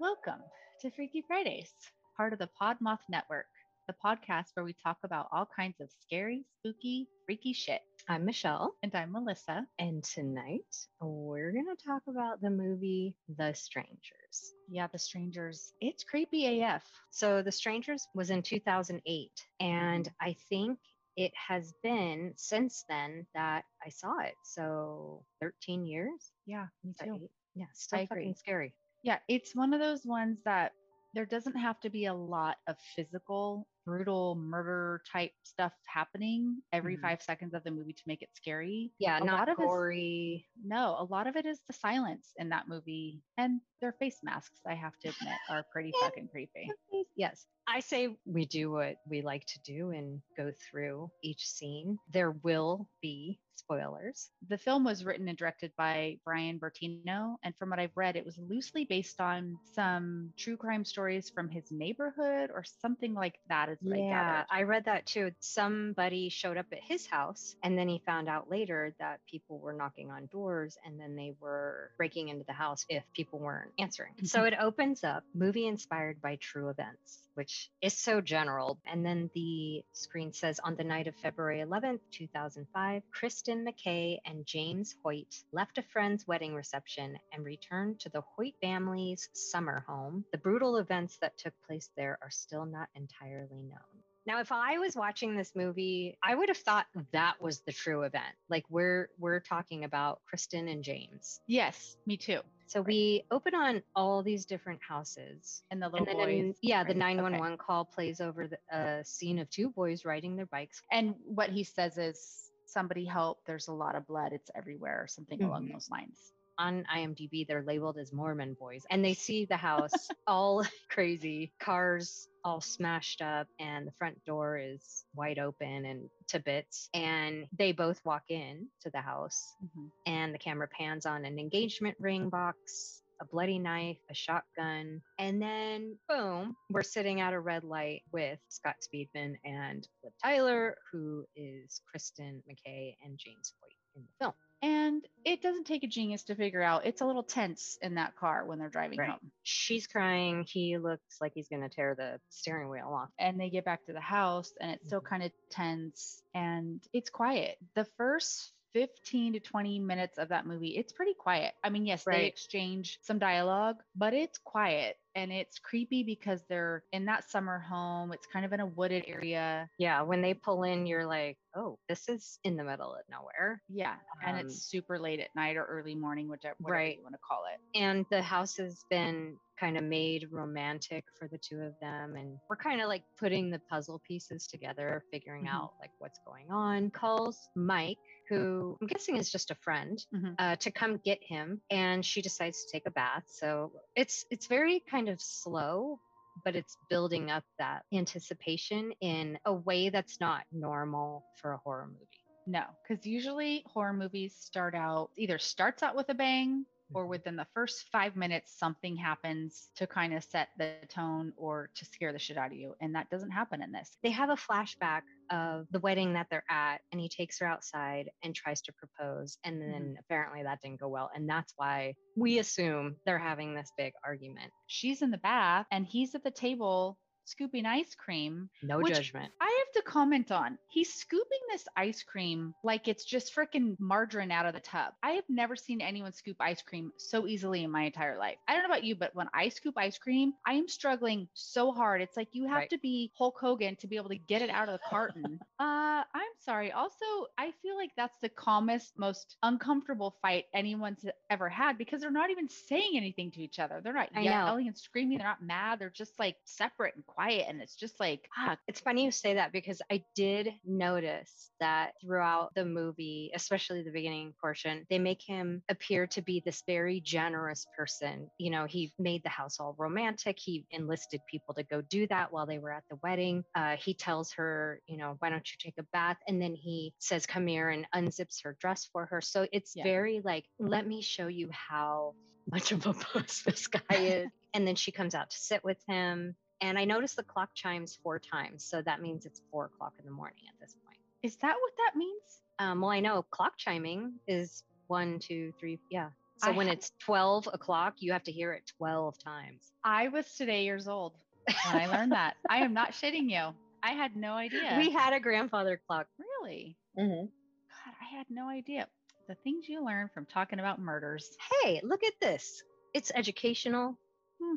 [0.00, 0.42] Welcome
[0.80, 1.72] to Freaky Fridays,
[2.16, 3.46] part of the Podmoth Network,
[3.86, 7.82] the podcast where we talk about all kinds of scary, spooky, freaky shit.
[8.08, 9.66] I'm Michelle, And I'm Melissa.
[9.78, 14.54] and tonight we're going to talk about the movie The Strangers.
[14.68, 15.72] Yeah, The Strangers.
[15.80, 16.82] It's creepy AF.
[17.10, 20.28] So, The Strangers was in 2008, and mm-hmm.
[20.28, 20.78] I think
[21.16, 24.34] it has been since then that I saw it.
[24.44, 26.32] So, 13 years?
[26.46, 27.28] Yeah, me too.
[27.54, 28.18] Yeah, still I agree.
[28.22, 28.74] fucking scary.
[29.02, 30.72] Yeah, it's one of those ones that
[31.14, 36.96] there doesn't have to be a lot of physical, brutal murder type stuff happening every
[36.96, 37.00] Mhm.
[37.00, 38.92] five seconds of the movie to make it scary.
[38.98, 40.48] Yeah, A not lot of gory.
[40.62, 44.60] No, a lot of it is the silence in that movie and their face masks,
[44.66, 46.70] I have to admit, are pretty fucking creepy.
[47.16, 47.46] Yes.
[47.66, 51.98] I say we do what we like to do and go through each scene.
[52.08, 54.30] There will be spoilers.
[54.48, 58.24] The film was written and directed by Brian Bertino, and from what I've read, it
[58.24, 63.68] was loosely based on some true crime stories from his neighborhood or something like that.
[63.68, 64.46] Is what Yeah, gathered.
[64.50, 65.30] I read that too.
[65.40, 69.72] Somebody showed up at his house and then he found out later that people were
[69.72, 74.14] knocking on doors and then they were breaking into the house if people weren't answering.
[74.24, 74.48] So mm-hmm.
[74.48, 78.78] it opens up movie inspired by true events, which is so general.
[78.84, 84.44] And then the screen says on the night of February 11th, 2005, Kristen McKay and
[84.44, 90.22] James Hoyt left a friend's wedding reception and returned to the Hoyt family's summer home.
[90.32, 93.99] The brutal events that took place there are still not entirely known.
[94.26, 98.02] Now, if I was watching this movie, I would have thought that was the true
[98.02, 98.34] event.
[98.48, 101.40] Like we're we're talking about Kristen and James.
[101.46, 102.40] Yes, me too.
[102.66, 105.62] So we open on all these different houses.
[105.70, 106.56] And the little And then, boys.
[106.62, 107.14] yeah, the right, okay.
[107.14, 110.80] 911 call plays over the uh, scene of two boys riding their bikes.
[110.92, 113.38] And what he says is, "Somebody help!
[113.46, 114.32] There's a lot of blood.
[114.32, 115.72] It's everywhere," or something along Mhm.
[115.72, 116.32] those lines.
[116.60, 122.28] On IMDb, they're labeled as Mormon boys, and they see the house all crazy, cars
[122.44, 126.88] all smashed up, and the front door is wide open and to bits.
[126.94, 129.90] And they both walk in to the house, Mhm.
[130.06, 133.02] and the camera pans on an engagement ring box.
[133.22, 138.38] A bloody knife, a shotgun, and then boom, we're sitting at a red light with
[138.48, 144.32] Scott Speedman and Liv Tyler, who is Kristen McKay and James Hoyt in the film.
[144.62, 148.14] And it doesn't take a genius to figure out it's a little tense in that
[148.16, 149.08] car when they're driving Right.
[149.08, 149.32] home.
[149.42, 150.44] she's crying.
[150.46, 153.10] He looks like he's going to tear the steering wheel off.
[153.18, 155.08] and they get back to the house and it's still Mhm.
[155.08, 157.58] kind of tense and it's quiet.
[157.74, 161.54] The first 15 to 20 minutes of that movie, it's pretty quiet.
[161.64, 166.84] I mean, yes, they exchange some dialogue, but it's quiet and it's creepy because they're
[166.92, 168.12] in that summer home.
[168.12, 169.68] It's kind of in a wooded area.
[169.78, 173.60] Yeah, when they pull in, you're like, oh, this is in the middle of nowhere.
[173.68, 173.96] Yeah.
[174.24, 176.96] and Um, it's super late at night or early morning, whichever whatever Right.
[176.96, 177.60] you want to call it.
[177.78, 182.16] And the house has been kind of made romantic for the two of them.
[182.16, 185.52] And we're kind of like putting the puzzle pieces together, figuring Mhm.
[185.54, 186.90] out like what's going on.
[186.90, 190.34] Calls Mike, who I'm guessing is just a friend, Mhm.
[190.38, 191.60] uh, to come get him.
[191.70, 193.24] And she decides to take a bath.
[193.28, 196.00] So it's it's very kind of slow.
[196.44, 201.88] But it's building up that anticipation in a way that's not normal for a horror
[201.88, 202.06] movie.
[202.46, 207.36] No, because usually horror movies start out either starts out with a bang or within
[207.36, 212.12] the first five minutes something happens to kind of set the tone or to scare
[212.12, 213.96] the shit out of you and that doesn't happen in this.
[214.02, 218.10] They have a flashback of the wedding that they're at and he takes her outside
[218.22, 219.94] and tries to propose and then mm-hmm.
[220.00, 224.50] apparently that didn't go well and that's why we assume they're having this big argument.
[224.66, 229.30] She's in the bath and he's at the table scooping ice cream no judgment.
[229.40, 230.58] I have to comment on.
[230.68, 234.92] He's scooping this ice cream like it's just freaking margarine out of the tub.
[235.02, 238.36] I have never seen anyone scoop ice cream so easily in my entire life.
[238.48, 241.72] I don't know about you but when i scoop ice cream i am struggling so
[241.72, 242.00] hard.
[242.02, 242.70] It's like you have Right.
[242.70, 245.38] to be hulk hogan to be able to get it out of the carton.
[245.60, 246.72] Uh i'm sorry.
[246.72, 247.04] Also
[247.38, 252.30] i feel like that's the calmest most uncomfortable fight anyone's ever had because they're not
[252.30, 253.80] even saying anything to each other.
[253.82, 254.08] They're not
[254.46, 255.18] yelling and screaming.
[255.18, 255.78] They're not mad.
[255.78, 259.34] They're just like separate and quiet and it's just like ah, It's funny you say
[259.34, 265.22] that because I did notice that throughout the movie, especially the beginning portion, they make
[265.22, 268.30] him appear to be this very generous person.
[268.38, 270.38] You know, he made the house all romantic.
[270.38, 273.44] He enlisted people to go do that while they were at the wedding.
[273.54, 276.16] Uh, he tells her, you know, why don't you take a bath?
[276.26, 279.20] And then he says, come here and unzips her dress for her.
[279.20, 279.84] So it's Yeah.
[279.84, 282.14] very like, let me show you how
[282.50, 284.28] much of a puss this guy is.
[284.54, 286.34] and then she comes out to sit with him.
[286.60, 288.64] And I noticed the clock chimes four times.
[288.64, 290.98] So that means it's four o'clock in the morning at this point.
[291.22, 295.78] is that what that means Um, well, I know clock chiming is one, two, three.
[295.90, 296.10] Yeah.
[296.38, 299.72] So I when ha- it's 12 o'clock, you have to hear it 12 times.
[299.84, 301.14] i was today years old
[301.46, 305.12] when i learned that i am not shitting you i had no idea We had
[305.14, 306.06] a grandfather clock.
[306.18, 308.86] really god i had no idea
[309.28, 311.30] the things you learn from talking about murders
[311.62, 312.62] Hey, look at this.
[312.94, 313.98] It's educational,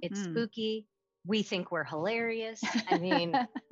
[0.02, 0.32] it's Mhm.
[0.32, 0.88] spooky.
[1.26, 2.62] We think we're hilarious.
[2.90, 3.32] I mean,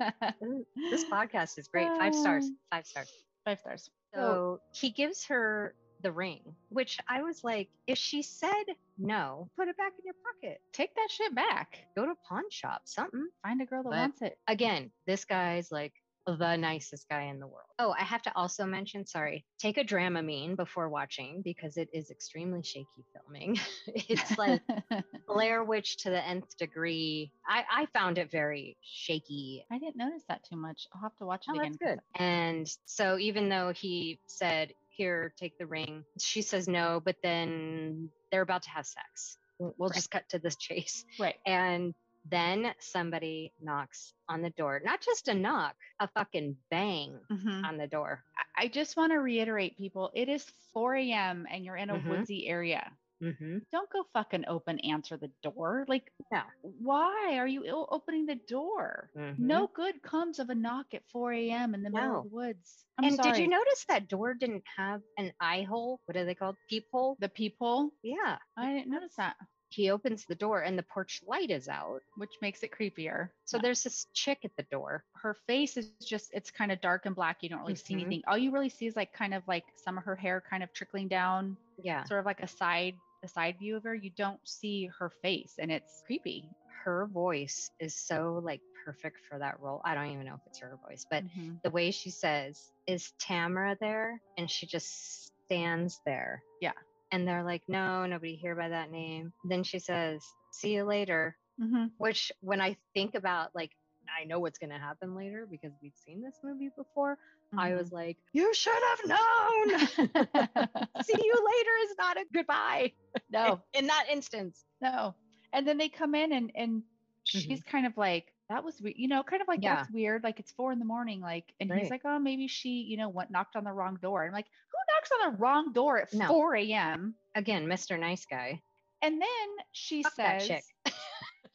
[0.90, 1.88] this podcast is great.
[1.98, 2.44] Five stars.
[2.46, 3.10] Um, Five stars.
[3.44, 6.40] five stars So he gives her the ring,
[6.70, 8.64] which I was like, if she said
[8.98, 10.60] no, put it back in your pocket.
[10.72, 13.28] take that shit back Go to pawn shop, something.
[13.42, 15.92] find a girl that But- wants it Again, this guy's like
[16.26, 17.66] the nicest guy in the world.
[17.78, 22.10] Oh, I have to also mention, sorry, take a Dramamine before watching because it is
[22.10, 23.58] extremely shaky filming.
[23.86, 24.62] it's like
[25.26, 27.32] Blair Witch to the nth degree.
[27.46, 30.86] I, I found it very shaky I didn't notice that too much.
[30.94, 31.72] I'll have to watch it Oh, again.
[31.72, 32.00] that's good.
[32.14, 38.10] And so even though he said, "Here, take the ring," she says no, but then
[38.30, 39.38] they're about to have sex.
[39.58, 39.94] We'll Right.
[39.94, 41.04] just cut to this chase.
[41.18, 41.36] Right.
[41.46, 44.80] And then somebody knocks on the door.
[44.84, 47.64] Not just a knock, a fucking bang Mhm.
[47.64, 48.22] on the door.
[48.56, 50.10] I- just want to reiterate, people.
[50.14, 51.46] It is 4 a.m.
[51.50, 52.08] and you're in a Mhm.
[52.08, 52.90] woodsy area.
[53.22, 53.58] Mm-hmm.
[53.70, 55.84] Don't go fucking open, answer the door.
[55.88, 56.42] Like, No.
[56.60, 59.10] why are you opening the door?
[59.16, 59.46] Mm-hmm.
[59.46, 61.74] No good comes of a knock at 4 a.m.
[61.74, 62.84] in the middle of the woods.
[62.98, 63.32] I'm And sorry.
[63.32, 66.00] did you notice that door didn't have an eye hole?
[66.06, 66.56] What are they called?
[66.68, 67.16] Peephole?
[67.20, 67.90] the peephole?
[68.02, 68.38] Yeah.
[68.56, 69.36] I didn't notice that,
[69.72, 72.00] He opens the door and the porch light is out.
[72.16, 73.30] which makes it creepier.
[73.46, 73.62] So No.
[73.62, 75.04] there's this chick at the door.
[75.16, 77.38] her face is just it's kind of dark and black.
[77.42, 78.00] You don't really see Mhm.
[78.02, 78.22] anything.
[78.26, 80.72] All you really see is like kind of like some of her hair kind of
[80.74, 82.04] trickling down, Yeah.
[82.04, 83.94] sort of like a side a side view of her.
[83.94, 86.48] You don't see her face, and it's creepy.
[86.84, 89.80] her voice is so like perfect for that role.
[89.84, 91.62] I don't even know if it's her voice, but Mhm.
[91.62, 96.42] the way she says, "Is Tamara there?" and she just stands there.
[96.60, 96.72] Yeah.
[97.12, 101.36] And they're like, "No, nobody here by that name." Then she says, "See you later."
[101.58, 101.92] Mhm.
[101.98, 103.72] Which when I think about like
[104.20, 107.18] I know what's going to happen later because we've seen this movie before.
[107.58, 107.76] I Mhm.
[107.76, 109.88] was like, "You should have known."
[111.00, 112.92] See you later is not a goodbye
[113.30, 114.64] no, in that instance.
[114.80, 115.14] no.
[115.52, 116.84] And then they come in and and
[117.24, 119.64] she's kind of like that was weird, you know, kind of like Mm-hmm.
[119.64, 119.76] Yeah.
[119.76, 120.22] that's weird.
[120.24, 123.08] Like it's four in the morning, like, and he's like, oh, maybe she, you know,
[123.08, 124.24] went knocked on the wrong door.
[124.24, 126.26] I'm like, who knocks on the wrong door at No.
[126.28, 127.14] 4 a.m.
[127.34, 127.98] Again, Mr.
[127.98, 128.60] Nice Guy.
[129.02, 129.28] And then
[129.72, 130.50] she Fuck says,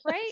[0.06, 0.32] right?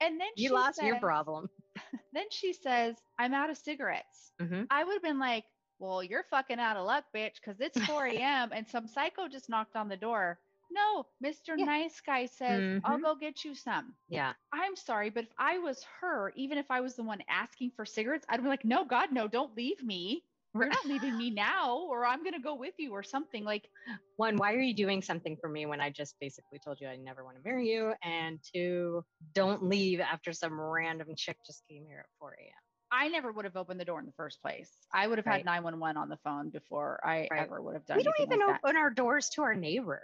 [0.00, 1.48] And then You she lost your problem.
[2.12, 4.32] Then she says, I'm out of cigarettes.
[4.40, 4.66] Mhm.
[4.70, 5.44] I would have been like,
[5.78, 8.50] well, you're fucking out of luck, bitch, because it's 4 a.m.
[8.52, 10.38] and some psycho just knocked on the door.
[10.70, 11.56] No, Mr.
[11.56, 11.64] Yeah.
[11.64, 13.02] Nice Guy says, I'll Mhm.
[13.02, 13.94] go get you some.
[14.08, 14.34] Yeah.
[14.52, 17.84] I'm sorry, but if I was her, even if I was the one asking for
[17.84, 20.24] cigarettes, I'd be like, no, God, no, don't leave me.
[20.54, 23.44] You're not leaving me now, or I'm going to go with you or something.
[23.44, 23.70] Like,
[24.16, 26.96] One, why are you doing something for me when I just basically told you I
[26.96, 27.94] never want to marry you?
[28.02, 32.52] And two, don't leave after some random chick just came here at 4 a.m.
[32.90, 34.70] I never would have opened the door in the first place.
[34.92, 35.36] I would have Right.
[35.38, 37.40] had 911 on the phone before I Right.
[37.42, 40.02] ever would have done We don't even like open our doors to our neighbor.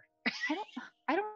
[0.50, 0.66] I don't
[1.08, 1.26] I don't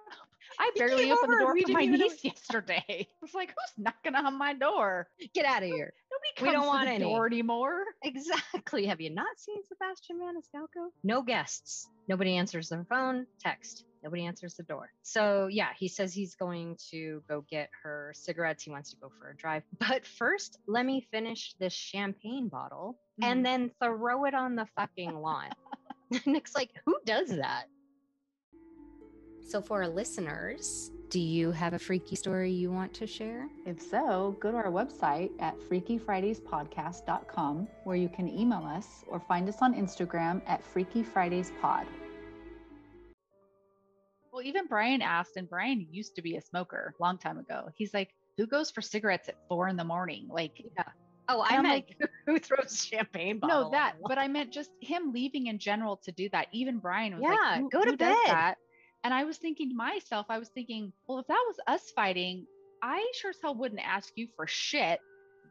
[0.58, 2.84] I He barely opened the door we for my niece yesterday.
[2.88, 5.06] I was like, who's knocking on my door?
[5.32, 5.92] Get out of here.
[6.10, 7.04] Nobody We comes don't to want the any.
[7.04, 7.84] door anymore.
[8.02, 8.86] Exactly.
[8.86, 10.88] Have you not seen Sebastian Maniscalco?
[11.04, 11.88] No guests.
[12.08, 13.84] Nobody answers their phone, text.
[14.02, 14.90] Nobody answers the door.
[15.02, 18.64] So, yeah, he says he's going to go get her cigarettes.
[18.64, 19.62] He wants to go for a drive.
[19.78, 23.26] But first, let me finish this champagne bottle Mhm.
[23.26, 25.50] and then throw it on the fucking lawn.
[26.26, 27.64] Nick's like, who does that?
[29.46, 33.48] So, for our listeners, do you have a freaky story you want to share?
[33.66, 39.48] If so, go to our website at freakyfridayspodcast.com where you can email us or find
[39.48, 41.86] us on Instagram at Freaky Fridays Pod.
[44.32, 47.68] Well, even Brian asked, and Brian used to be a smoker a long time ago.
[47.74, 50.28] He's like, who goes for cigarettes at four in the morning?
[50.30, 50.62] Like,
[51.28, 51.86] Oh, I I'm meant
[52.26, 53.64] who throws champagne bottle?
[53.64, 56.46] no, that, but I meant just him leaving in general to do that.
[56.52, 58.54] Even Brian was Yeah, like, who, go to who does bed.
[59.04, 62.46] And I was thinking to myself, I was thinking, well, if that was us fighting,
[62.82, 65.00] I sure as hell wouldn't ask you for shit.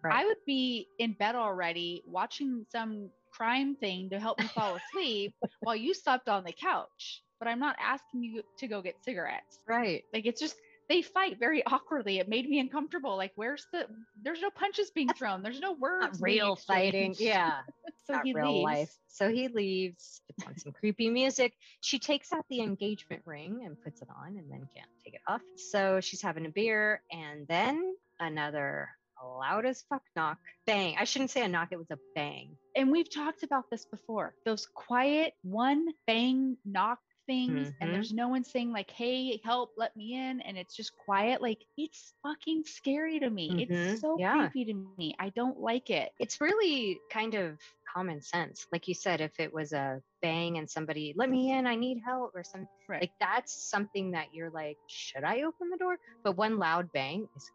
[0.03, 0.13] Right.
[0.23, 5.33] I would be in bed already watching some crime thing to help me fall asleep
[5.61, 7.23] while you slept on the couch.
[7.39, 9.59] But I'm not asking you to go get cigarettes.
[9.67, 10.03] right.
[10.13, 10.55] Like it's just
[10.89, 12.17] they fight very awkwardly.
[12.19, 13.15] It made me uncomfortable.
[13.15, 13.85] Like where's the
[14.21, 15.43] there's no punches being thrown.
[15.43, 16.19] There's no words.
[16.19, 17.15] Real fighting.
[17.17, 17.59] Yeah.
[18.07, 18.63] So not he real leaves.
[18.63, 18.97] life.
[19.07, 21.53] So he leaves, puts on some creepy music.
[21.81, 25.21] She takes out the engagement ring and puts it on and then can't take it
[25.27, 25.41] off.
[25.57, 28.89] So she's having a beer and then another
[29.23, 30.39] loud as fuck knock.
[30.65, 30.95] Bang.
[30.97, 32.57] I shouldn't say a knock, it was a bang.
[32.75, 34.33] And we've talked about this before.
[34.43, 36.97] Those quiet one bang knock
[37.29, 38.03] things and Mhm.
[38.03, 41.65] there's no one saying like hey help let me in and it's just quiet like
[41.77, 43.99] it's fucking scary to me Mhm.
[43.99, 44.51] it's so Yeah.
[44.51, 47.59] creepy to me i don't like it It's really kind of
[47.93, 48.67] common sense.
[48.71, 52.01] Like you said, if it was a bang and somebody, let me in, I need
[52.05, 55.97] help, or something right like that's something that you're like, should I open the door?
[56.23, 57.51] But one loud bang is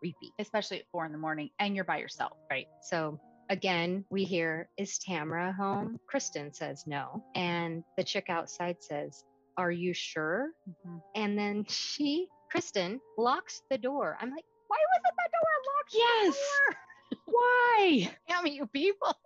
[0.00, 0.34] creepy.
[0.38, 2.68] especially at four in the morning and you're by yourself Right.
[2.80, 3.20] So
[3.50, 5.98] again, we hear, is Tamara home?
[6.06, 7.22] Kristen says no.
[7.34, 9.24] And the chick outside says,
[9.56, 10.50] Are you sure?
[10.86, 11.00] Mhm.
[11.16, 14.16] And then she, Kristen, locks the door.
[14.20, 15.94] I'm like, why wasn't that door locked?
[15.94, 17.18] Yes.
[17.24, 19.16] why Damn you people.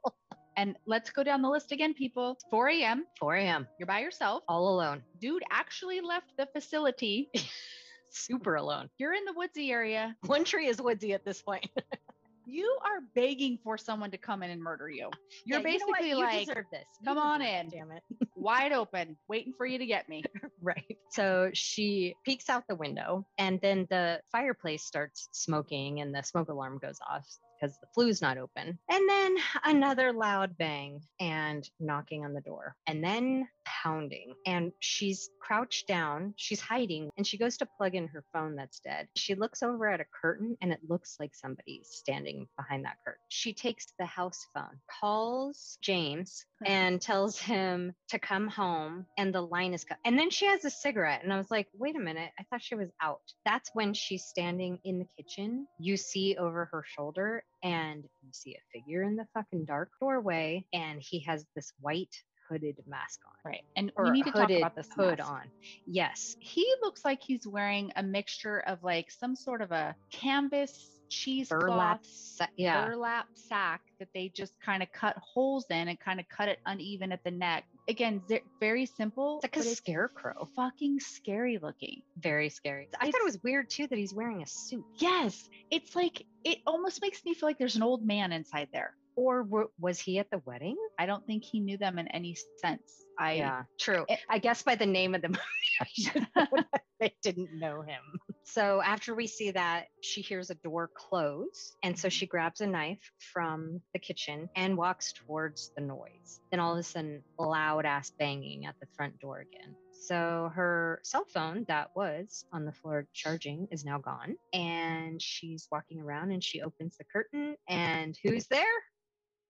[0.56, 3.66] and let's go down the list again people 4 a.m 4 a.m.
[3.78, 5.02] you're by yourself All alone.
[5.20, 7.30] dude actually left the facility
[8.10, 8.88] Super alone.
[8.98, 11.66] you're in the woodsy area One tree is woodsy at this point.
[12.46, 15.10] you are begging for someone to come in and murder you
[15.44, 16.84] you're Yeah, you know basically You like deserve this.
[17.00, 18.02] You "Come on deserve it, in." Damn it.
[18.36, 20.22] wide open waiting for you to get me
[20.62, 20.96] Right.
[21.10, 26.48] So she peeks out the window, and then the fireplace starts smoking, and the smoke
[26.48, 27.26] alarm goes off
[27.62, 28.78] because the flue's not open.
[28.90, 34.34] And then another loud bang and knocking on the door, and then pounding.
[34.46, 38.80] And she's crouched down, she's hiding, and she goes to plug in her phone that's
[38.80, 39.08] dead.
[39.16, 43.20] She looks over at a curtain, and it looks like somebody's standing behind that curtain.
[43.28, 49.40] She takes the house phone, calls James, and tells him to come home and the
[49.40, 49.98] line is cut.
[50.04, 51.22] And then she has a cigarette.
[51.22, 52.30] And I was like, wait a minute.
[52.38, 53.20] I thought she was out.
[53.44, 55.66] That's when she's standing in the kitchen.
[55.78, 60.64] You see over her shoulder and you see a figure in the fucking dark doorway.
[60.72, 62.14] And he has this white
[62.48, 63.50] hooded mask on.
[63.50, 65.30] right and Or we need to talk about this hood mask.
[65.30, 65.42] on.
[65.86, 66.36] Yes.
[66.40, 71.60] he looks like he's wearing a mixture of like some sort of a canvas cheesecloth
[71.68, 72.00] Burlap.
[72.04, 72.86] sa- yeah.
[72.86, 76.58] burlap sack that they just kind of cut holes in and kind of cut it
[76.66, 77.64] uneven at the neck.
[77.88, 78.22] Again,
[78.60, 79.40] very simple.
[79.42, 80.48] It's like a scarecrow.
[80.54, 82.02] fucking scary looking.
[82.16, 82.88] Very scary.
[83.00, 84.84] I thought it was weird too that he's wearing a suit.
[84.98, 88.94] Yes, it's like it almost makes me feel like there's an old man inside there.
[89.16, 90.76] Or w- was he at the wedding?
[90.98, 93.04] I don't think he knew them in any sense.
[93.18, 94.06] I yeah, true.
[94.08, 95.40] it- I guess by the name of the movie,
[95.80, 98.00] I should know that they didn't know him.
[98.44, 101.76] So after we see that, she hears a door close.
[101.82, 106.40] And so she grabs a knife from the kitchen and walks towards the noise.
[106.50, 109.74] Then all of a sudden, loud ass banging at the front door again.
[110.06, 114.36] So her cell phone that was on the floor charging is now gone.
[114.52, 117.56] And she's walking around and she opens the curtain.
[117.68, 118.64] And who's there?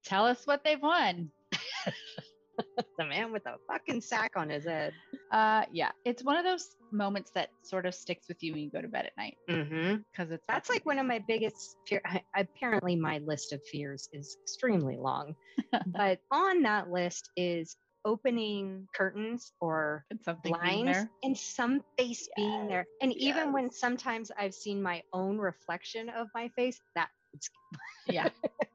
[0.05, 1.31] tell us what they've won.
[2.99, 4.92] The man with a fucking sack on his head.
[5.32, 8.71] Uh, yeah, it's one of those moments that sort of sticks with you when you
[8.71, 10.02] go to bed at night Mm-hmm.
[10.12, 12.02] because it's That's like one of my biggest fear.
[12.04, 15.35] I- Apparently, my list of fears is extremely long,
[15.87, 22.28] but on that list is opening curtains or it's something being blinds and some face
[22.37, 22.87] being there.
[23.00, 27.49] And even when sometimes I've seen my own reflection of my face, that it's
[28.06, 28.28] Yeah,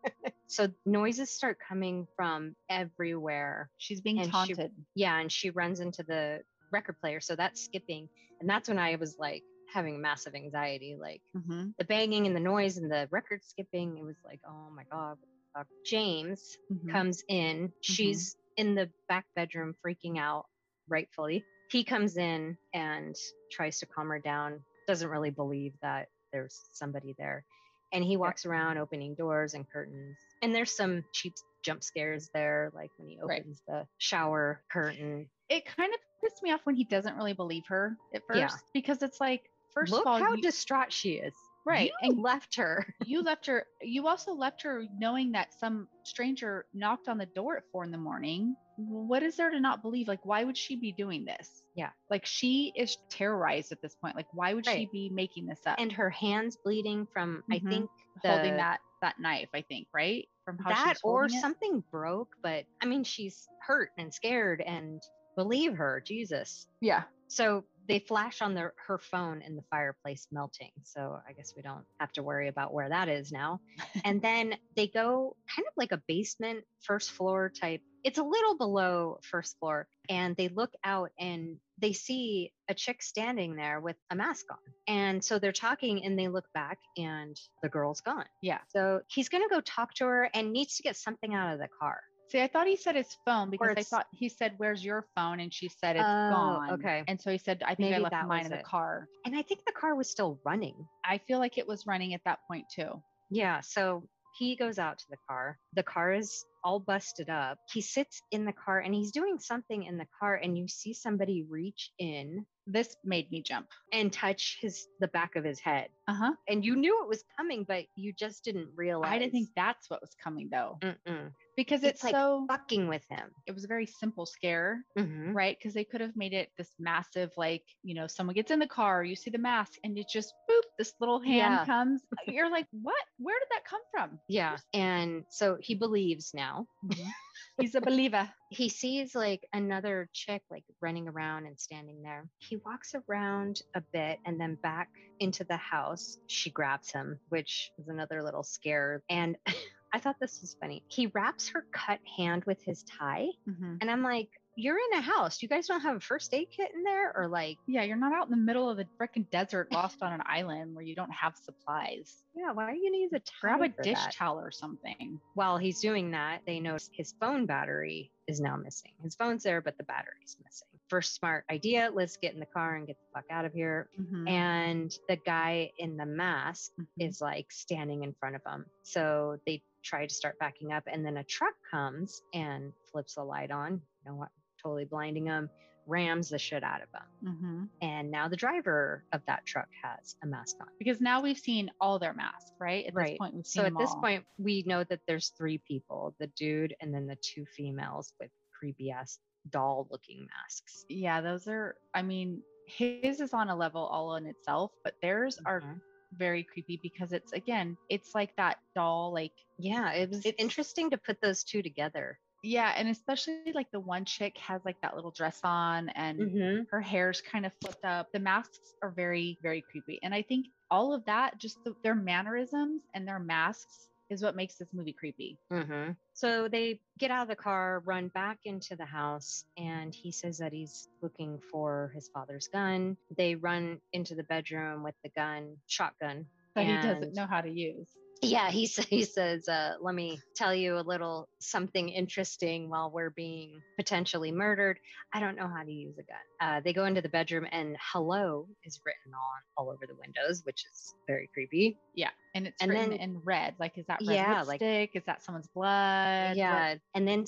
[0.48, 3.70] so noises start coming from everywhere.
[3.78, 4.72] she's being And she- taunted.
[4.96, 8.96] Yeah, and she runs into the record player, so that's skipping, and that's when I
[8.96, 11.76] was like having massive anxiety, like Mhm.
[11.78, 13.98] the banging and the noise and the record skipping.
[13.98, 15.18] It was like, oh my god.
[15.20, 15.68] what the fuck?
[15.86, 16.92] James Mhm.
[16.92, 17.74] comes in.
[17.82, 20.48] She's in the back bedroom freaking out,
[20.88, 21.44] rightfully.
[21.70, 23.16] He comes in and
[23.52, 24.64] tries to calm her down.
[24.88, 27.46] Doesn't really believe that there's somebody there.
[27.94, 30.18] And he walks around opening doors and curtains.
[30.42, 33.42] And there's some cheap jump scares there, like when he Right.
[33.42, 35.30] opens the shower curtain.
[35.50, 38.50] it kind of pissed me off when he doesn't really believe her at first Yeah.
[38.74, 41.34] because it's like first Look of all how you, distraught she is.
[41.68, 42.86] Right You and left her.
[43.06, 47.58] you left her you also left her knowing that some stranger knocked on the door
[47.58, 48.56] at four in the morning.
[48.78, 50.08] What is there to not believe?
[50.08, 51.64] Like why would she be doing this?
[51.76, 51.90] Yeah.
[52.10, 54.16] like she is terrorized at this point.
[54.16, 55.76] Like why would she be making this up?
[55.80, 57.70] And her hands bleeding from, I Mhm.
[57.70, 57.90] think,
[58.24, 60.28] holding that that knife i think right?
[60.46, 61.32] From how that or it?
[61.32, 65.02] something broke but i mean she's hurt and scared and
[65.36, 66.68] believe her jesus.
[66.82, 67.04] Yeah.
[67.28, 70.72] So they flash on their her phone in the fireplace melting.
[70.84, 73.60] So I guess we don't have to worry about where that is now.
[74.06, 77.82] and then they go kind of like a basement, first floor type.
[78.04, 79.88] It's a little below first floor.
[80.10, 84.58] And they look out and they see a chick standing there with a mask on.
[84.88, 88.26] And so they're talking and they look back and the girl's gone.
[88.42, 88.60] Yeah.
[88.70, 91.60] So he's going to go talk to her and needs to get something out of
[91.60, 92.02] the car.
[92.30, 95.40] See, I thought he said his phone because I thought he said, "Where's your phone?"
[95.40, 97.04] and she said, "It's Oh, gone." okay.
[97.08, 98.66] And so he said, "I think I left mine in the it.
[98.66, 100.76] car." And I think the car was still running.
[101.06, 103.02] I feel like it was running at that point too.
[103.32, 103.62] Yeah.
[103.62, 104.08] So
[104.38, 105.58] he goes out to the car.
[105.74, 107.58] The car is all busted up.
[107.74, 110.94] He sits in the car and he's doing something in the car, and you see
[110.94, 113.68] somebody reach in This made me jump.
[113.94, 115.88] and touch his the back of his head.
[116.10, 116.32] Uh huh.
[116.50, 119.12] And you knew it was coming, but you just didn't realize.
[119.14, 121.32] I didn't think that's what was coming though, Mm-mm.
[121.58, 122.46] Because It's it's, like so.
[122.48, 123.32] fucking with him.
[123.48, 125.34] It was a very simple scare, Mhm.
[125.34, 125.58] right?
[125.58, 128.68] Because they could have made it this massive, like you know, someone gets in the
[128.68, 131.66] car, you see the mask, and it just boop, this little hand Yeah.
[131.66, 132.04] comes.
[132.28, 133.04] You're like, what?
[133.18, 134.20] Where did that come from?
[134.30, 134.58] Yeah.
[134.74, 136.68] And so he believes now.
[137.60, 138.30] He's a believer.
[138.52, 142.30] he sees like another chick like running around and standing there.
[142.38, 146.18] He walks around a bit and then back into the house.
[146.28, 149.02] She grabs him, which is another little scare.
[149.10, 149.36] And
[149.98, 150.84] I thought this was funny.
[150.90, 153.30] He wraps her cut hand with his tie.
[153.48, 153.82] Mhm.
[153.82, 155.42] And I'm like, you're in a house.
[155.42, 157.16] You guys don't have a first aid kit in there?
[157.16, 160.12] Or like, Yeah, you're not out in the middle of the freaking desert, lost on
[160.14, 162.24] an island where you don't have supplies.
[162.36, 163.22] yeah, why are you gonna use a?
[163.40, 164.14] Grab a dish that?
[164.14, 165.20] towel or something.
[165.36, 168.92] While he's doing that, they notice his phone battery is now missing.
[169.04, 170.68] His phone's there, but the battery's missing.
[170.90, 173.90] First smart idea, let's get in the car and get the fuck out of here.
[174.00, 174.30] Mhm.
[174.30, 176.88] And the guy in the mask Mhm.
[177.00, 178.66] is like standing in front of him.
[178.84, 183.24] So they try to start backing up, and then a truck comes and flips the
[183.24, 184.30] light on, you know what,
[184.62, 185.50] totally blinding them,
[185.86, 187.36] rams the shit out of him.
[187.36, 187.70] Mhm.
[187.82, 190.68] And now the driver of that truck has a mask on.
[190.80, 192.86] because now we've seen all their masks, right?
[192.88, 193.12] At Right.
[193.12, 194.02] this point, we've seen So at this all.
[194.02, 198.32] point, we know that there's three people the dude and then the two females with
[198.52, 200.86] creepy ass doll looking masks.
[200.90, 201.78] yeah, those are.
[201.94, 205.80] I mean, his is on a level all in itself, but theirs are Mhm.
[206.12, 210.90] very creepy because it's again, it's like that doll, like Yeah, it was It's- interesting
[210.92, 212.20] to put those two together.
[212.48, 216.64] Yeah, and especially like the one chick has like that little dress on and Mm-hmm.
[216.72, 218.12] her hair's kind of flipped up.
[218.12, 220.00] The masks are very, very creepy.
[220.02, 224.36] And I think all of that, just the, their mannerisms and their masks, is what
[224.38, 225.38] makes this movie creepy.
[225.52, 225.92] Mm-hmm.
[226.14, 230.38] So they get out of the car, run back into the house, and he says
[230.38, 232.96] that he's looking for his father's gun.
[233.18, 236.26] They run into the bedroom with the gun, shotgun.
[236.56, 237.90] That he doesn't know how to use.
[238.22, 243.12] Yeah, he, he says, uh, let me tell you a little something interesting while we're
[243.12, 244.80] being potentially murdered.
[245.14, 246.18] I don't know how to use a gun.
[246.40, 250.42] Uh, they go into the bedroom and hello is written on all over the windows,
[250.46, 251.78] which is very creepy.
[251.96, 252.10] Yeah.
[252.36, 253.56] And it's And written then- in red.
[253.60, 256.30] Like, is that red Yeah, like- is that someone's blood?
[256.30, 256.76] What- yeah.
[256.96, 257.26] And then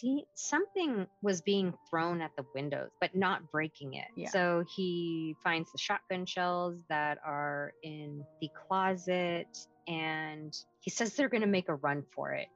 [0.00, 4.06] see something was being thrown at the windows, but not breaking it.
[4.16, 4.30] Yeah.
[4.30, 9.48] So he finds the shotgun shells that are in the closet
[9.88, 12.48] and he says they're going to make a run for it.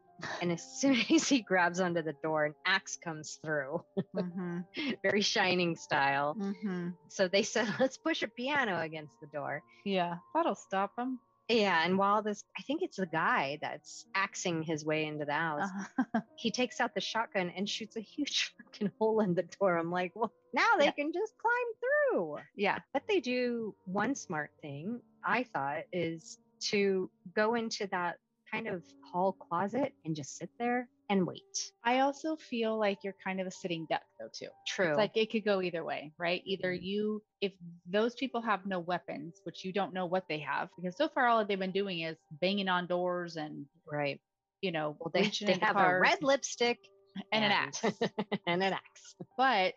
[0.43, 3.83] And as soon as he grabs onto the door, an axe comes through,
[4.17, 4.65] Mhm,
[5.03, 6.35] very shining style.
[6.39, 6.95] mhm.
[7.09, 9.63] So they said, let's push a piano against the door.
[9.85, 10.17] Yeah.
[10.35, 11.19] That'll stop him.
[11.51, 11.85] Yeah.
[11.85, 15.69] And while this, I think it's the guy that's axing his way into the house,
[15.99, 16.21] Uh-huh.
[16.37, 19.77] he takes out the shotgun and shoots a huge fucking hole in the door.
[19.77, 20.91] I'm like, well, now they Yeah.
[20.93, 22.39] can just climb through.
[22.57, 22.79] yeah.
[22.93, 26.39] But they do one smart thing, I thought, is
[26.71, 28.17] to go into that
[28.51, 28.83] kind of
[29.13, 31.73] hall closet and just sit there and wait.
[31.85, 34.51] I also feel like you're kind of a sitting duck, though, too.
[34.67, 34.87] True.
[34.89, 36.43] It's like it could go either way, right?
[36.47, 36.81] Either Mhm.
[36.83, 37.53] you, if
[37.87, 41.27] those people have no weapons, which you don't know what they have, because so far
[41.29, 44.21] all they've been doing is banging on doors and, right.
[44.63, 46.79] you know, Well, they, they have a red lipstick
[47.33, 47.83] and an axe.
[48.47, 49.17] and an axe.
[49.37, 49.75] But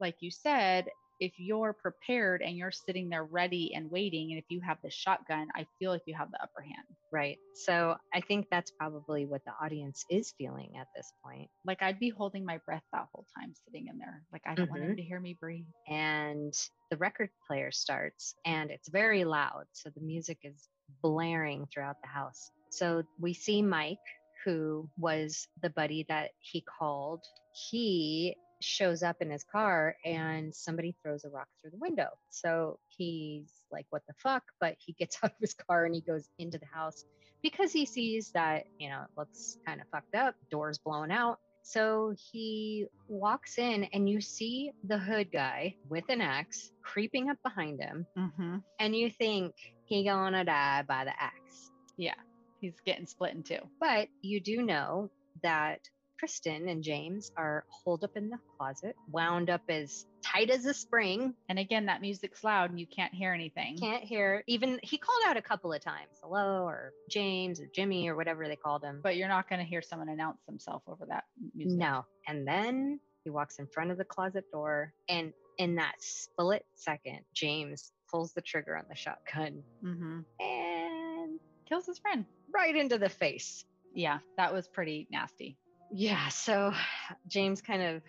[0.00, 0.88] like you said,
[1.22, 4.90] if you're prepared and you're sitting there ready and waiting, and if you have the
[4.90, 6.86] shotgun, I feel like you have the upper hand.
[7.12, 7.38] Right.
[7.54, 11.48] So I think that's probably what the audience is feeling at this point.
[11.64, 14.24] Like I'd be holding my breath that whole time sitting in there.
[14.32, 14.96] Like I don't want him mm-hmm.
[14.96, 15.64] to hear me breathe.
[15.86, 16.52] and
[16.92, 20.68] the record player starts and it's very loud so the music is
[21.02, 23.96] blaring throughout the house so we see mike
[24.44, 30.94] who was the buddy that he called he shows up in his car and somebody
[31.02, 35.18] throws a rock through the window so he's like what the fuck but he gets
[35.22, 37.04] out of his car and he goes into the house
[37.42, 41.38] because he sees that you know it looks kind of fucked up doors blown out
[41.62, 47.38] So he walks in and you see the hood guy with an axe creeping up
[47.42, 48.06] behind him.
[48.18, 48.56] Mm-hmm.
[48.80, 51.70] And you think he gonna die by the axe.
[51.96, 52.14] Yeah.
[52.60, 53.58] He's getting split in two.
[53.80, 55.10] But you do know
[55.42, 55.80] that
[56.26, 60.72] Kristen and James are holed up in the closet, wound up as tight as a
[60.72, 61.34] spring.
[61.48, 63.76] And again, that music's loud and you can't hear anything.
[63.76, 64.44] Can't hear.
[64.46, 68.46] Even he called out a couple of times, hello, or James, or Jimmy, or whatever
[68.46, 69.00] they called him.
[69.02, 71.24] But you're not going to hear someone announce themselves over that
[71.56, 71.76] music.
[71.76, 72.04] no.
[72.28, 77.18] And then he walks in front of the closet door, and in that split second,
[77.34, 80.20] James pulls the trigger on the shotgun Mm-hmm.
[80.40, 82.24] and Kills his friend.
[82.54, 83.64] right into the face.
[83.94, 85.56] Yeah, that was pretty nasty.
[85.92, 86.28] Yeah.
[86.28, 86.72] So
[87.28, 88.02] James kind of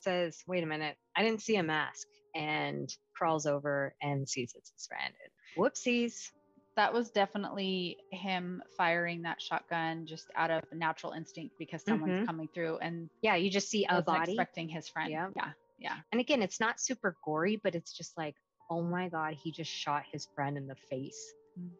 [0.00, 4.72] says, wait a minute, I didn't see a mask, and crawls over and sees it's
[4.76, 5.14] his friend.
[5.56, 6.30] Whoopsies.
[6.74, 12.26] That was definitely him firing that shotgun just out of natural instinct because someone's Mhm.
[12.26, 14.32] coming through and Yeah, you just see a body.
[14.32, 15.10] expecting his friend.
[15.10, 15.28] Yeah.
[15.36, 15.52] Yeah.
[15.78, 16.00] Yeah.
[16.12, 18.34] And again, it's not super gory, but it's just like,
[18.70, 21.34] oh my God, he just shot his friend in the face.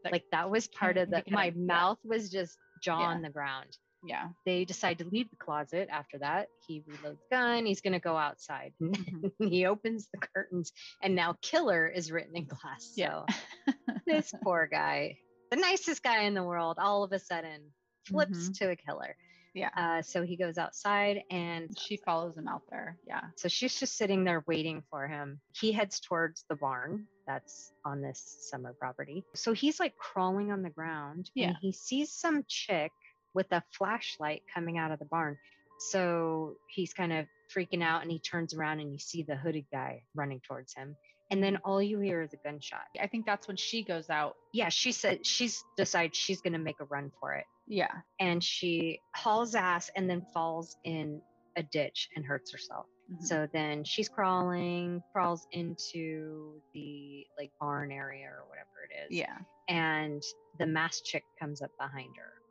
[0.05, 3.07] Like that was part of the, my mouth was just jaw Yeah.
[3.07, 3.79] on the ground.
[4.05, 4.29] Yeah.
[4.45, 6.49] They decide to leave the closet after that.
[6.67, 7.67] He reloads the gun.
[7.67, 8.73] He's going to go outside.
[8.83, 9.31] Mhm.
[9.51, 12.93] he opens the curtains, and now killer is written in glass.
[12.97, 13.25] Yeah.
[13.67, 13.73] So
[14.07, 15.17] this poor guy,
[15.51, 17.61] the nicest guy in the world, all of a sudden
[18.07, 19.15] flips to a killer.
[19.55, 19.69] Yeah.
[19.77, 22.97] Uh, so he goes outside and She follows him out there.
[23.07, 23.21] Yeah.
[23.37, 25.41] so she's just sitting there waiting for him.
[25.55, 29.25] He heads towards the barn that's on this summer property.
[29.35, 31.49] So he's like crawling on the ground Yeah.
[31.49, 32.93] and he sees some chick
[33.35, 35.37] with a flashlight coming out of the barn.
[35.90, 39.64] So he's kind of freaking out and he turns around and you see the hooded
[39.73, 40.97] guy running towards him.
[41.31, 42.83] And then all you hear is a gunshot.
[43.01, 44.37] I think that's when she goes out.
[44.53, 47.45] Yeah, she said she's decides she's going to make a run for it.
[47.66, 47.90] Yeah.
[48.21, 51.23] And she hauls ass and then falls in
[51.57, 52.87] a ditch and hurts herself.
[53.11, 53.23] Mhm.
[53.23, 59.18] So then she's crawling, crawls into the like barn area or whatever it is.
[59.18, 59.38] yeah.
[59.68, 60.23] And
[60.59, 62.42] the masked chick comes up behind her.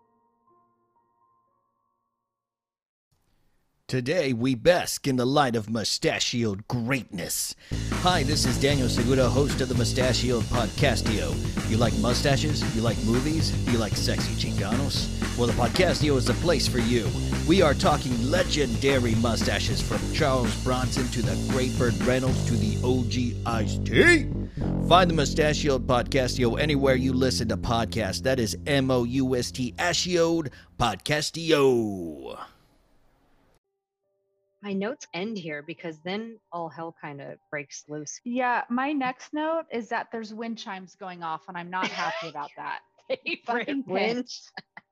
[3.91, 7.53] Today, we bask in the light of mustachioed greatness.
[7.95, 11.35] Hi, this is Daniel Segura, host of the Mustachioed Podcastio.
[11.69, 12.63] You like mustaches?
[12.73, 13.51] You like movies?
[13.69, 15.09] You like sexy chinganos?
[15.37, 17.05] Well, the Podcastio is the place for you.
[17.45, 22.77] We are talking legendary mustaches from Charles Bronson to the Great Burt Reynolds to the
[22.87, 24.25] OG Ice-T.
[24.87, 28.23] Find the Mustachioed Podcastio anywhere you listen to podcasts.
[28.23, 30.47] That is M-O-U-S-T Ashioed
[30.79, 32.39] Podcastio.
[34.61, 38.19] My notes end here because then all hell kind of breaks loose.
[38.23, 38.63] Yeah.
[38.69, 42.49] My next note is that there's wind chimes going off, and I'm not happy about
[42.57, 42.79] that.
[43.45, 44.27] Fucking Wind.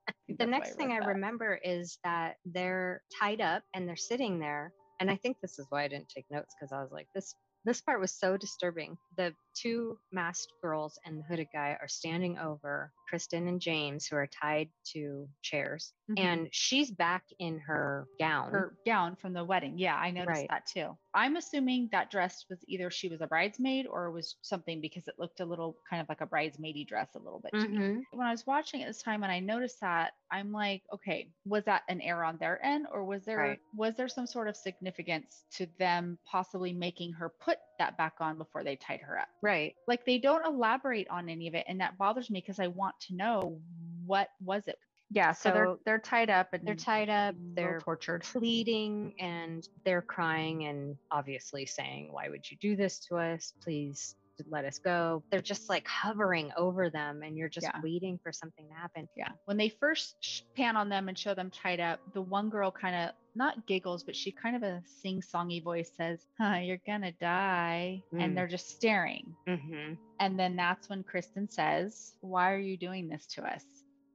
[0.08, 1.06] I the next thing I that.
[1.06, 4.72] remember is that they're tied up and they're sitting there.
[5.00, 7.34] And I think this is why I didn't take notes because I was like, this
[7.64, 8.96] this part was so disturbing.
[9.16, 14.16] The two masked girls and the hooded guy are standing over Kristen and James, who
[14.16, 15.92] are tied to chairs.
[16.10, 16.18] Mhm.
[16.20, 18.50] And she's back in her gown.
[18.52, 19.76] her gown from the wedding.
[19.78, 20.48] Yeah, I noticed Right.
[20.48, 20.96] that too.
[21.12, 25.08] I'm assuming that dress was either she was a bridesmaid or it was something because
[25.08, 27.52] it looked a little kind of like a bridesmaidy dress a little bit.
[27.52, 28.02] Mhm.
[28.12, 31.64] When I was watching it this time and I noticed that, I'm like, okay, was
[31.64, 33.60] that an error on their end or was there Right.
[33.74, 38.38] was there some sort of significance to them possibly making her put that back on
[38.38, 39.28] before they tied her up?
[39.42, 39.74] Right.
[39.88, 42.94] Like they don't elaborate on any of it and that bothers me because I want
[43.08, 43.58] to know
[44.06, 44.78] what was it.
[45.12, 47.34] Yeah, so, they're they're tied up and They're tied up.
[47.54, 48.22] They're tortured.
[48.32, 53.52] pleading and they're crying and obviously saying, Why would you do this to us?
[53.60, 54.14] Please
[54.48, 55.22] let us go.
[55.30, 57.80] They're just like hovering over them and you're just Yeah.
[57.82, 59.08] waiting for something to happen.
[59.16, 59.30] Yeah.
[59.46, 62.94] When they first pan on them and show them tied up, the one girl kind
[62.94, 67.12] of not giggles, but she kind of a sing songy voice says, huh, You're gonna
[67.12, 68.02] die.
[68.12, 68.22] Mm.
[68.24, 69.34] And they're just staring.
[69.48, 69.94] Mm-hmm.
[70.20, 73.64] And then that's when Kristen says, Why are you doing this to us?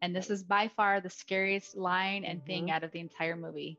[0.02, 2.72] And this is by far the scariest line and thing Mhm.
[2.72, 3.78] out of the entire movie.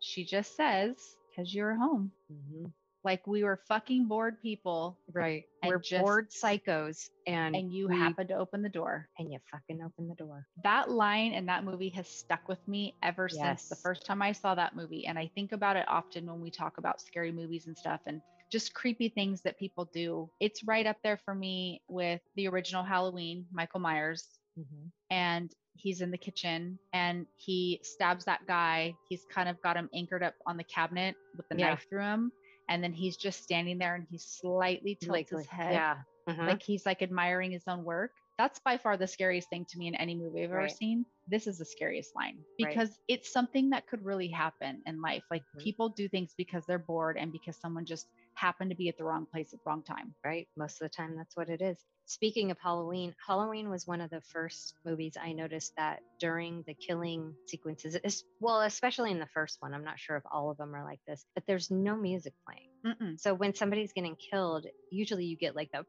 [0.00, 0.96] She just says,
[1.30, 2.10] Because you're home.
[2.32, 2.66] Mm-hmm.
[3.04, 5.44] Like we were fucking bored people Right.
[5.62, 9.08] We're just- bored psychos and and you we- happened to open the door.
[9.18, 10.46] and you fucking open the door.
[10.62, 14.32] that line in that movie has stuck with me ever since the first time I
[14.32, 15.06] saw that movie.
[15.06, 18.20] And I think about it often when we talk about scary movies and stuff and
[18.50, 20.30] just creepy things that people do.
[20.40, 24.28] It's right up there for me with the original Halloween, Michael Myers.
[24.58, 24.86] Mm-hmm.
[25.10, 28.94] And he's in the kitchen and he stabs that guy.
[29.08, 31.70] He's kind of got him anchored up on the cabinet with the Yeah.
[31.70, 32.32] knife through him.
[32.68, 35.96] And then he's just standing there and he slightly tilts his head Yeah.
[36.28, 36.46] Mhm.
[36.46, 39.88] like he's like admiring his own work That's by far the scariest thing to me
[39.88, 41.06] in any movie I've ever seen.
[41.26, 42.68] This is the scariest line Right.
[42.74, 45.22] because it's something that could really happen in life.
[45.30, 45.60] Like Mhm.
[45.60, 49.04] people do things because they're bored and because someone just happened to be at the
[49.04, 50.14] wrong place at the wrong time.
[50.24, 50.48] right?
[50.56, 51.78] Most of the time, that's what it is.
[52.06, 56.74] Speaking of Halloween, Halloween was one of the first movies I noticed that during the
[56.74, 60.58] killing sequences, es- well, especially in the first one, I'm not sure if all of
[60.58, 62.68] them are like this, but there's no music playing.
[62.84, 63.18] Mm-mm.
[63.20, 65.84] So when somebody's getting killed, usually you get like the,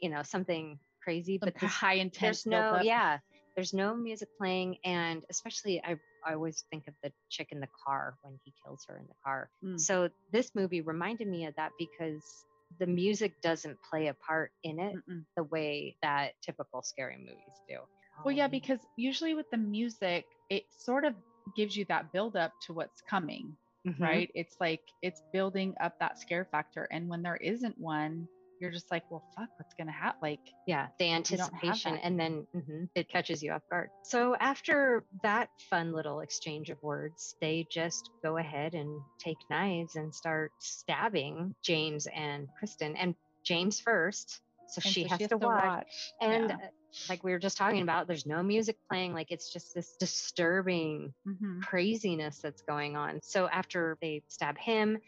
[0.00, 2.42] you know, something crazy, but this, high intense.
[2.42, 3.18] there's no, yeah,
[3.56, 4.78] there's no music playing.
[4.84, 8.84] And especially, I, I always think of the chick in the car when he kills
[8.88, 9.50] her in the car.
[9.64, 9.80] Mm.
[9.80, 12.44] So this movie reminded me of that because
[12.78, 15.24] the music doesn't play a part in it Mm-mm.
[15.36, 17.78] the way that typical scary movies do.
[18.24, 21.14] Well, yeah, Um, because usually with the music, it sort of
[21.56, 24.30] gives you that build up to what's coming, mhm, right?
[24.34, 26.88] It's like it's building up that scare factor.
[26.90, 28.28] And when there isn't one,
[28.60, 30.18] you're just like, well, fuck, what's going to happen?
[30.22, 33.90] Like, Yeah, the anticipation, and then mhm, it catches you off guard.
[34.02, 39.94] So after that fun little exchange of words, they just go ahead and take knives
[39.96, 43.14] and start stabbing James and Kristen, and
[43.44, 44.40] James first.
[44.66, 46.14] So she so has to watch.
[46.20, 46.56] And Yeah.
[46.60, 46.70] uh,
[47.08, 49.12] like we were just talking about, there's no music playing.
[49.12, 51.66] Like it's just this disturbing Mhm.
[51.68, 53.20] craziness that's going on.
[53.22, 54.98] So after they stab him,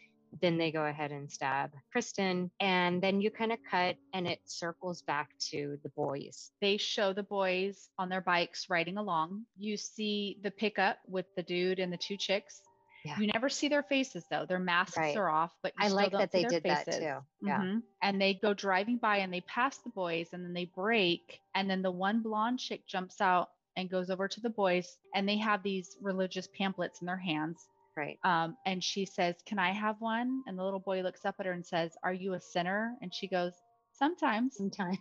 [0.41, 2.51] then they go ahead and stab Kristen.
[2.59, 6.51] And then you kind of cut and it circles back to the boys.
[6.61, 9.45] they show the boys on their bikes riding along.
[9.57, 12.61] You see the pickup with the dude and the two chicks.
[13.05, 13.17] Yeah.
[13.17, 14.45] You never see their faces though.
[14.45, 15.15] Their masks Right.
[15.15, 17.01] are off, but you I still like don't that see they did that too.
[17.01, 17.61] Yeah.
[17.61, 17.83] Mhm.
[18.01, 21.39] And they go driving by and they pass the boys and then they break.
[21.55, 25.27] And then the one blonde chick jumps out and goes over to the boys and
[25.27, 27.69] they have these religious pamphlets in their hands.
[27.97, 28.17] Right.
[28.23, 30.43] Um, and she says, Can I have one?
[30.47, 32.95] And the little boy looks up at her and says, Are you a sinner?
[33.01, 33.53] And she goes,
[33.93, 34.55] Sometimes.
[34.57, 34.99] Sometimes.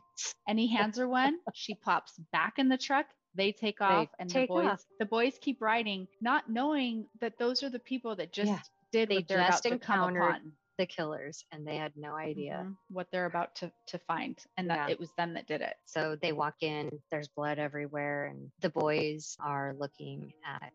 [0.48, 1.38] And he hands her one.
[1.55, 3.07] She pops back in the truck.
[3.35, 4.85] They take off, and take the boys off.
[4.98, 8.61] the boys keep riding, not knowing that those are the people that just Yeah.
[8.90, 10.53] did They what they're about just to come upon.
[10.79, 12.64] The killers, and they had no idea.
[12.64, 12.77] Mhm.
[12.88, 14.92] what they're about to to find, and that Yeah.
[14.92, 15.77] it was them that did it.
[15.85, 20.72] So they walk in, there's blood everywhere, and the boys are looking at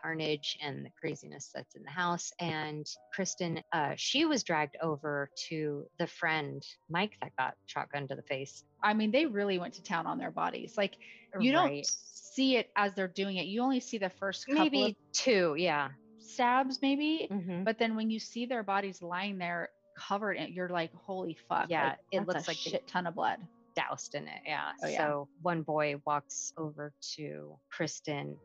[0.00, 2.32] carnage and the craziness that's in the house.
[2.38, 8.14] And Kristen, uh, she was dragged over to the friend Mike that got shotgun to
[8.14, 8.64] the face.
[8.82, 10.74] I mean, they really went to town on their bodies.
[10.76, 10.94] Like
[11.38, 13.46] you don't see it as they're doing it.
[13.46, 15.88] You only see the first couple maybe of two, yeah.
[16.18, 17.28] stabs, maybe.
[17.30, 17.64] Mhm.
[17.64, 21.66] But then when you see their bodies lying there covered, in, you're like, holy fuck!
[21.68, 23.38] Yeah, like, it looks like shit ton of blood.
[23.76, 24.40] doused in it.
[24.44, 24.72] Yeah.
[24.82, 24.98] Oh, yeah.
[24.98, 28.36] So one boy walks over to Kristen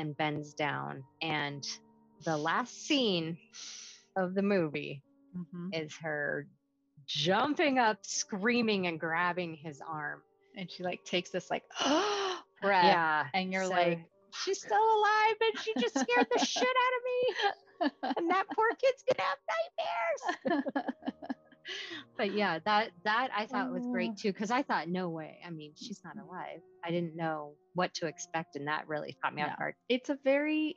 [0.00, 1.04] and bends down.
[1.22, 1.66] And
[2.24, 3.36] the last scene
[4.16, 5.02] of the movie
[5.36, 5.70] Mhm.
[5.84, 6.46] is her
[7.06, 10.22] jumping up, screaming, and grabbing his arm.
[10.56, 11.62] And she like takes this like
[12.62, 13.26] breath, Yeah.
[13.34, 14.00] and you're so- like,
[14.44, 18.12] she's still alive, and she just scared the shit out of me.
[18.16, 19.38] and that poor kid's gonna have
[20.46, 20.74] nightmares.
[22.16, 23.92] but yeah, that that I thought was Oh.
[23.92, 25.38] great too, because I thought, no way.
[25.46, 26.60] I mean, she's not alive.
[26.84, 29.48] I didn't know what to expect, and that really caught me No.
[29.48, 29.74] off guard.
[29.88, 30.76] it's a very,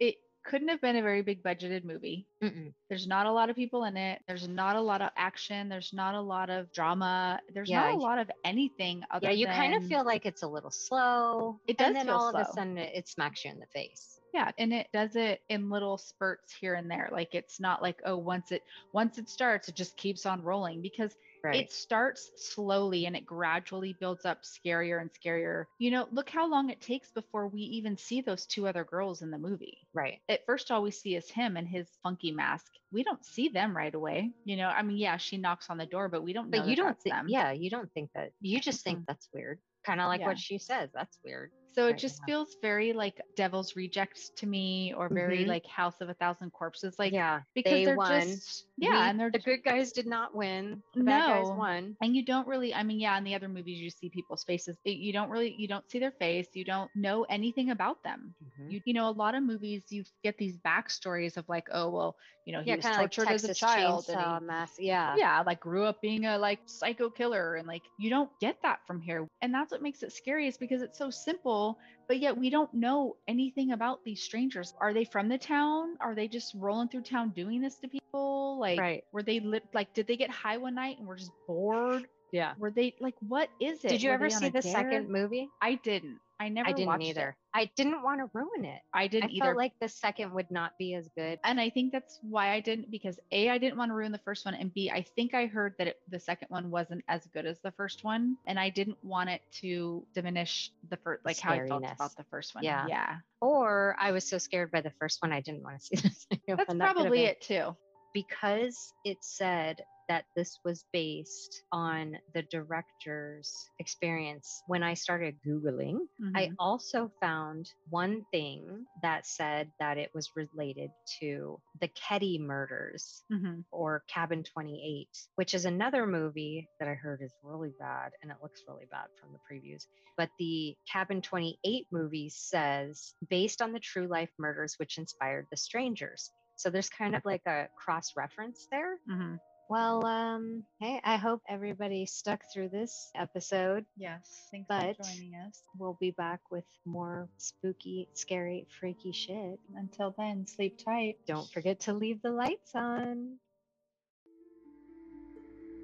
[0.00, 2.26] it couldn't have been a very big budgeted movie.
[2.42, 2.74] Mm-mm.
[2.90, 4.20] There's not a lot of people in it.
[4.28, 5.70] There's not a lot of action.
[5.70, 7.40] There's not a lot of drama.
[7.54, 10.26] There's Yeah, not a lot of anything other than Yeah, you kind of feel like
[10.26, 11.60] it's a little slow.
[11.66, 14.20] It does and then all of a sudden it, it smacks you in the face.
[14.34, 18.00] Yeah and it does it in little spurts here and there like it's not like
[18.04, 21.56] oh once it once it starts it just keeps on rolling because Right.
[21.60, 26.48] it starts slowly and it gradually builds up scarier and scarier you know look how
[26.48, 30.20] long it takes before we even see those two other girls in the movie right.
[30.30, 33.76] at first all we see is him and his funky mask we don't see them
[33.76, 36.48] right away you know i mean yeah she knocks on the door but we don't
[36.48, 38.30] know But you that don't think, them yeah, you don't think that.
[38.40, 39.58] You just think that's weird.
[39.84, 40.28] Kind of like Yeah.
[40.28, 40.90] what she says.
[40.94, 41.50] That's weird.
[41.74, 45.48] So it just feels very like Devil's Rejects to me, or very Mhm.
[45.48, 46.98] like House of a Thousand Corpses.
[46.98, 48.20] Like yeah, because they they're won.
[48.20, 50.82] just yeah, We- and they're the good guys did not win.
[50.94, 51.96] The bad guys won.
[52.00, 52.74] and you don't really.
[52.74, 54.76] I mean, yeah, in the other movies you see people's faces.
[54.84, 56.48] It- you don't really you don't see their face.
[56.54, 58.34] You don't know anything about them.
[58.42, 58.70] Mhm.
[58.72, 62.16] You you know a lot of movies you get these backstories of like oh well
[62.46, 64.86] you know he yeah, was of like tortured as a child and he-.
[64.86, 65.14] Yeah.
[65.16, 68.78] yeah, like grew up being a like psycho killer and like you don't get that
[68.86, 69.26] from here.
[69.42, 71.63] And that's what makes it scary is because it's so simple,
[72.08, 74.74] but yet we don't know anything about these strangers.
[74.80, 75.96] Are they from the town?
[76.00, 78.58] Are they just rolling through town doing this to people?
[78.60, 79.04] Like Right.
[79.12, 82.04] were they lit like did they get high one night and were just bored?
[82.32, 82.52] Yeah.
[82.58, 83.88] Were they like what is it?
[83.88, 84.72] Did you Were ever see the dare?
[84.78, 85.48] second movie?
[85.62, 86.18] I didn't.
[86.40, 87.28] I never I didn't either.
[87.30, 87.58] It.
[87.58, 88.80] I didn't want to ruin it.
[88.92, 89.46] I I didn't either.
[89.46, 91.38] felt like the second would not be as good.
[91.44, 94.18] and I think that's why I didn't because A, I didn't want to ruin the
[94.18, 97.26] first one, and B, I think I heard that it, the second one wasn't as
[97.32, 101.38] good as the first one, and I didn't want it to diminish the first, like
[101.38, 102.64] how I felt about the first one.
[102.64, 102.86] Yeah.
[102.88, 105.96] yeah, Or I was so scared by the first one, I didn't want to see
[106.30, 106.74] second that's.
[106.74, 107.76] That probably it too.
[108.12, 116.00] because it said that this was based on the director's experience when I started Googling.
[116.34, 116.58] I Mhm.
[116.58, 123.64] also found one thing that said that it was related to the Keddie murders Mhm.
[123.70, 128.38] or Cabin 28, which is another movie that I heard is really bad and it
[128.42, 129.86] looks really bad from the previews.
[130.16, 135.56] But the Cabin 28 movie says based on the true life murders which inspired The
[135.56, 136.32] Strangers.
[136.56, 138.98] So there's kind of like a cross reference there.
[139.08, 139.40] Mhm.
[139.70, 143.86] Well, um, hey, I hope everybody stuck through this episode.
[143.96, 144.48] Yes.
[144.50, 145.62] Thanks But- for joining us.
[145.78, 149.58] We'll be back with more spooky, scary, freaky shit.
[149.74, 151.16] Until then, sleep tight.
[151.26, 153.38] Don't forget to leave the lights on.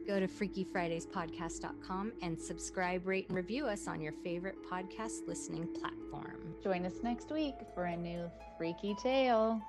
[0.06, 6.54] Go to FreakyFridaysPodcast.com and subscribe, rate, and review us on your favorite podcast listening platform.
[6.62, 9.60] Join us next week for a new freaky tale.